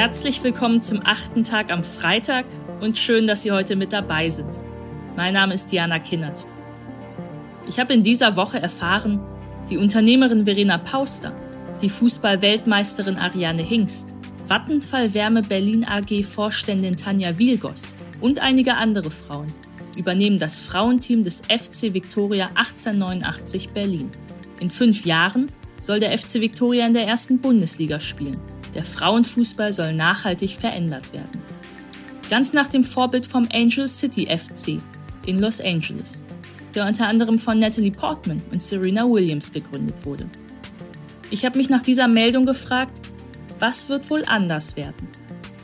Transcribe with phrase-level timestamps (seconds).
[0.00, 2.46] Herzlich willkommen zum achten Tag am Freitag
[2.80, 4.48] und schön, dass Sie heute mit dabei sind.
[5.14, 6.46] Mein Name ist Diana Kinnert.
[7.68, 9.20] Ich habe in dieser Woche erfahren,
[9.68, 11.36] die Unternehmerin Verena Pauster,
[11.82, 14.14] die Fußball-Weltmeisterin Ariane Hingst,
[14.46, 19.52] Vattenfall Wärme Berlin AG Vorständin Tanja Wielgos und einige andere Frauen
[19.98, 24.08] übernehmen das Frauenteam des FC Victoria 1889 Berlin.
[24.60, 28.40] In fünf Jahren soll der FC Victoria in der ersten Bundesliga spielen.
[28.74, 31.42] Der Frauenfußball soll nachhaltig verändert werden.
[32.28, 34.80] Ganz nach dem Vorbild vom Angel City FC
[35.26, 36.22] in Los Angeles,
[36.74, 40.28] der unter anderem von Natalie Portman und Serena Williams gegründet wurde.
[41.30, 43.00] Ich habe mich nach dieser Meldung gefragt,
[43.58, 45.08] was wird wohl anders werden?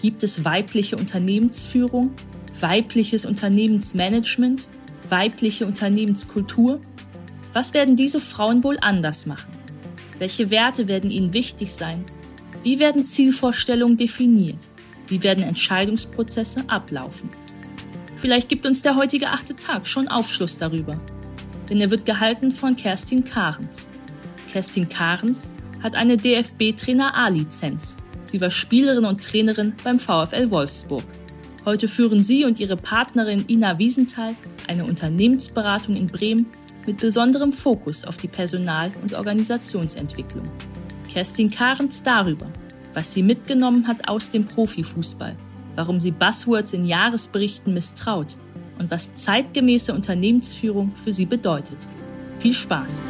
[0.00, 2.12] Gibt es weibliche Unternehmensführung,
[2.60, 4.66] weibliches Unternehmensmanagement,
[5.08, 6.80] weibliche Unternehmenskultur?
[7.52, 9.50] Was werden diese Frauen wohl anders machen?
[10.18, 12.04] Welche Werte werden ihnen wichtig sein?
[12.64, 14.70] Wie werden Zielvorstellungen definiert?
[15.08, 17.28] Wie werden Entscheidungsprozesse ablaufen?
[18.16, 20.98] Vielleicht gibt uns der heutige achte Tag schon Aufschluss darüber.
[21.68, 23.90] Denn er wird gehalten von Kerstin Kahrens.
[24.50, 25.50] Kerstin Kahrens
[25.82, 27.98] hat eine DFB-Trainer A-Lizenz.
[28.24, 31.04] Sie war Spielerin und Trainerin beim VfL Wolfsburg.
[31.66, 34.34] Heute führen sie und ihre Partnerin Ina Wiesenthal
[34.68, 36.46] eine Unternehmensberatung in Bremen
[36.86, 40.48] mit besonderem Fokus auf die Personal- und Organisationsentwicklung.
[41.14, 42.50] Kerstin Kahrens darüber,
[42.92, 45.36] was sie mitgenommen hat aus dem Profifußball,
[45.76, 48.36] warum sie Buzzwords in Jahresberichten misstraut
[48.80, 51.78] und was zeitgemäße Unternehmensführung für sie bedeutet.
[52.40, 53.04] Viel Spaß!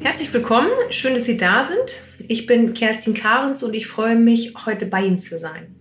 [0.00, 2.02] Herzlich willkommen, schön, dass Sie da sind.
[2.28, 5.79] Ich bin Kerstin Kahrens und ich freue mich, heute bei Ihnen zu sein.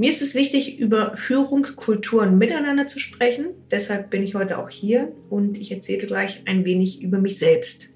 [0.00, 3.46] Mir ist es wichtig, über Führung, Kultur und Miteinander zu sprechen.
[3.72, 7.88] Deshalb bin ich heute auch hier und ich erzähle gleich ein wenig über mich selbst.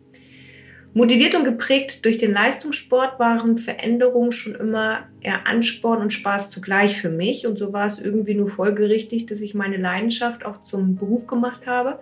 [0.94, 7.00] Motiviert und geprägt durch den Leistungssport waren Veränderungen schon immer eher Ansporn und Spaß zugleich
[7.00, 7.46] für mich.
[7.46, 11.66] Und so war es irgendwie nur folgerichtig, dass ich meine Leidenschaft auch zum Beruf gemacht
[11.66, 12.00] habe.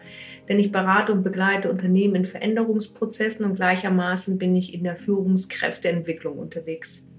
[0.49, 6.39] Denn ich berate und begleite Unternehmen in Veränderungsprozessen und gleichermaßen bin ich in der Führungskräfteentwicklung
[6.39, 7.10] unterwegs.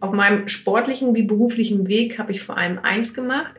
[0.00, 3.54] Auf meinem sportlichen wie beruflichen Weg habe ich vor allem eins gemacht.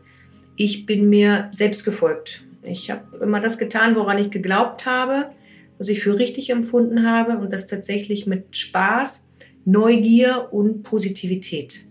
[0.56, 2.44] Ich bin mir selbst gefolgt.
[2.64, 5.32] Ich habe immer das getan, woran ich geglaubt habe,
[5.78, 9.28] was ich für richtig empfunden habe und das tatsächlich mit Spaß,
[9.66, 11.86] Neugier und Positivität.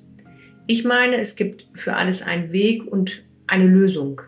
[0.67, 4.23] Ich meine, es gibt für alles einen Weg und eine Lösung.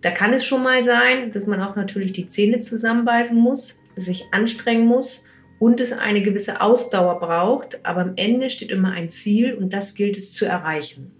[0.00, 4.24] Da kann es schon mal sein, dass man auch natürlich die Zähne zusammenbeißen muss, sich
[4.30, 5.24] anstrengen muss
[5.58, 9.94] und es eine gewisse Ausdauer braucht, aber am Ende steht immer ein Ziel und das
[9.94, 11.10] gilt es zu erreichen.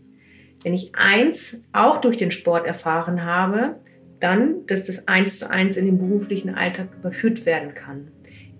[0.63, 3.77] Wenn ich eins auch durch den Sport erfahren habe,
[4.21, 8.09] dann, dass das eins zu eins in den beruflichen Alltag überführt werden kann.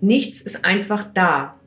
[0.01, 1.59] Nichts ist einfach da.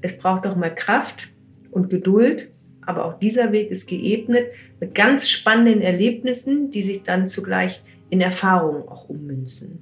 [0.00, 1.28] Es braucht auch mal Kraft
[1.70, 2.50] und Geduld,
[2.82, 4.46] aber auch dieser Weg ist geebnet
[4.80, 9.78] mit ganz spannenden Erlebnissen, die sich dann zugleich in Erfahrungen auch ummünzen.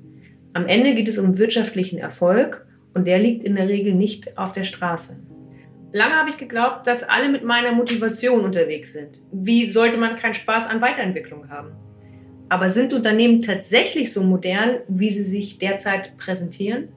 [0.52, 4.52] Am Ende geht es um wirtschaftlichen Erfolg und der liegt in der Regel nicht auf
[4.52, 5.16] der Straße.
[5.92, 9.20] Lange habe ich geglaubt, dass alle mit meiner Motivation unterwegs sind.
[9.30, 11.72] Wie sollte man keinen Spaß an Weiterentwicklung haben?
[12.48, 16.88] Aber sind Unternehmen tatsächlich so modern, wie sie sich derzeit präsentieren?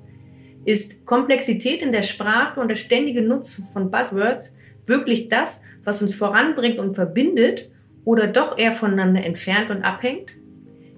[0.66, 4.56] Ist Komplexität in der Sprache und das ständige Nutzen von Buzzwords
[4.86, 7.72] wirklich das, was uns voranbringt und verbindet
[8.04, 10.38] oder doch eher voneinander entfernt und abhängt?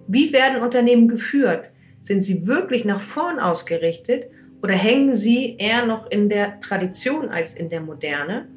[0.07, 1.65] Wie werden Unternehmen geführt?
[2.01, 4.27] Sind sie wirklich nach vorn ausgerichtet
[4.61, 8.47] oder hängen sie eher noch in der Tradition als in der Moderne?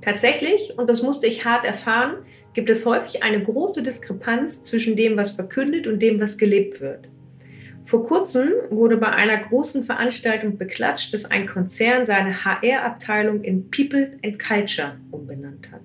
[0.00, 5.16] Tatsächlich, und das musste ich hart erfahren, gibt es häufig eine große Diskrepanz zwischen dem,
[5.16, 7.08] was verkündet und dem, was gelebt wird.
[7.84, 14.18] Vor kurzem wurde bei einer großen Veranstaltung beklatscht, dass ein Konzern seine HR-Abteilung in People
[14.22, 15.80] and Culture umbenannt hat.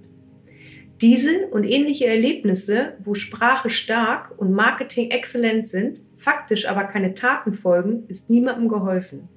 [1.00, 7.54] Diese und ähnliche Erlebnisse, wo Sprache stark und Marketing exzellent sind, faktisch aber keine Taten
[7.54, 9.30] folgen, ist niemandem geholfen.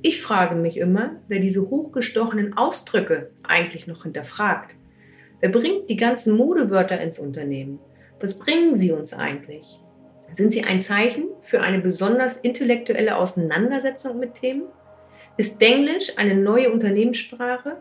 [0.00, 4.76] Ich frage mich immer, wer diese hochgestochenen Ausdrücke eigentlich noch hinterfragt.
[5.40, 7.80] Wer bringt die ganzen Modewörter ins Unternehmen?
[8.20, 9.80] Was bringen sie uns eigentlich?
[10.32, 14.64] Sind sie ein Zeichen für eine besonders intellektuelle Auseinandersetzung mit Themen?
[15.36, 17.78] Ist Denglisch eine neue Unternehmenssprache?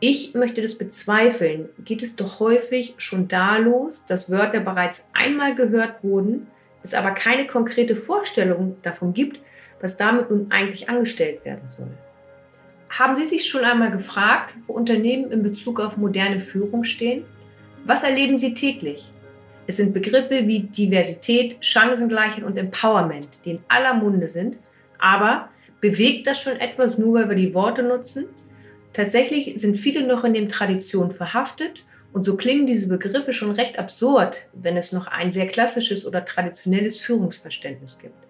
[0.00, 1.68] Ich möchte das bezweifeln.
[1.84, 6.46] Geht es doch häufig schon da los, dass Wörter bereits einmal gehört wurden,
[6.82, 9.40] es aber keine konkrete Vorstellung davon gibt,
[9.80, 11.90] was damit nun eigentlich angestellt werden soll.
[12.90, 17.24] Haben Sie sich schon einmal gefragt, wo Unternehmen in Bezug auf moderne Führung stehen?
[17.84, 19.12] Was erleben Sie täglich?
[19.66, 24.58] Es sind Begriffe wie Diversität, Chancengleichheit und Empowerment, die in aller Munde sind,
[24.98, 25.50] aber
[25.80, 28.26] Bewegt das schon etwas, nur weil wir die Worte nutzen?
[28.92, 33.78] Tatsächlich sind viele noch in den Traditionen verhaftet und so klingen diese Begriffe schon recht
[33.78, 38.26] absurd, wenn es noch ein sehr klassisches oder traditionelles Führungsverständnis gibt.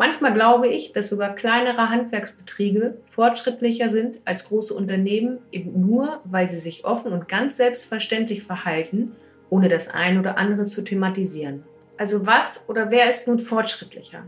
[0.00, 6.48] Manchmal glaube ich, dass sogar kleinere Handwerksbetriebe fortschrittlicher sind als große Unternehmen, eben nur, weil
[6.48, 9.14] sie sich offen und ganz selbstverständlich verhalten,
[9.50, 11.64] ohne das ein oder andere zu thematisieren.
[11.98, 14.24] Also was oder wer ist nun fortschrittlicher?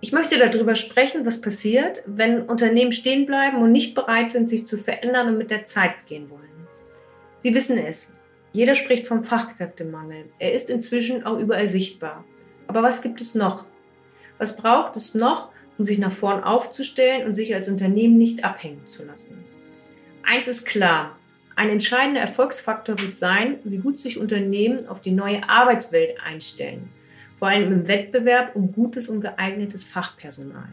[0.00, 4.66] Ich möchte darüber sprechen, was passiert, wenn Unternehmen stehen bleiben und nicht bereit sind, sich
[4.66, 6.68] zu verändern und mit der Zeit gehen wollen.
[7.40, 8.12] Sie wissen es.
[8.52, 10.26] Jeder spricht vom Fachkräftemangel.
[10.38, 12.24] Er ist inzwischen auch überall sichtbar.
[12.68, 13.64] Aber was gibt es noch?
[14.38, 18.86] Was braucht es noch, um sich nach vorn aufzustellen und sich als Unternehmen nicht abhängen
[18.86, 19.44] zu lassen?
[20.22, 21.16] Eins ist klar,
[21.54, 26.90] ein entscheidender Erfolgsfaktor wird sein, wie gut sich Unternehmen auf die neue Arbeitswelt einstellen,
[27.38, 30.68] vor allem im Wettbewerb um gutes und geeignetes Fachpersonal.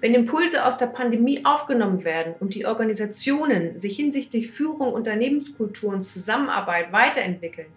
[0.00, 6.02] Wenn Impulse aus der Pandemie aufgenommen werden und die Organisationen sich hinsichtlich Führung, Unternehmenskultur und
[6.02, 7.68] Zusammenarbeit weiterentwickeln,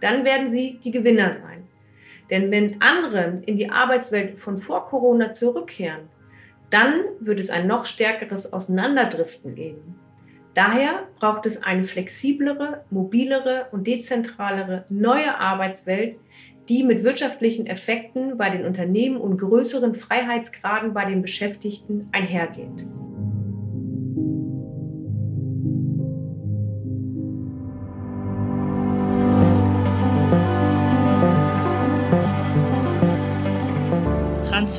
[0.00, 1.64] dann werden sie die Gewinner sein.
[2.30, 6.08] Denn wenn andere in die Arbeitswelt von vor Corona zurückkehren,
[6.70, 9.98] dann wird es ein noch stärkeres Auseinanderdriften geben.
[10.54, 16.16] Daher braucht es eine flexiblere, mobilere und dezentralere neue Arbeitswelt,
[16.68, 22.86] die mit wirtschaftlichen Effekten bei den Unternehmen und größeren Freiheitsgraden bei den Beschäftigten einhergeht.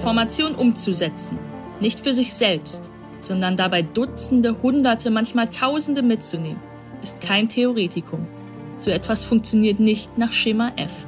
[0.04, 1.40] Transformation umzusetzen.
[1.80, 2.92] Nicht für sich selbst,
[3.22, 6.62] sondern dabei Dutzende, Hunderte, manchmal Tausende mitzunehmen,
[7.02, 8.28] ist kein Theoretikum.
[8.80, 11.08] So etwas funktioniert nicht nach Schema F.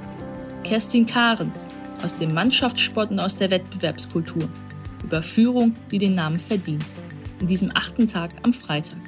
[0.63, 1.67] Kerstin Kahrens
[2.01, 4.47] aus dem Mannschaftssport und aus der Wettbewerbskultur.
[5.03, 6.85] Über Führung, die den Namen verdient.
[7.41, 9.01] In diesem achten Tag am Freitag.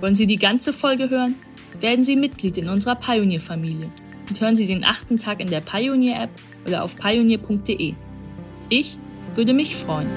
[0.00, 1.36] Wollen Sie die ganze Folge hören?
[1.78, 3.88] Werden Sie Mitglied in unserer Pioneer-Familie
[4.28, 6.30] und hören Sie den achten Tag in der Pioneer-App
[6.66, 7.94] oder auf pioneer.de.
[8.68, 8.96] Ich
[9.34, 10.08] würde mich freuen.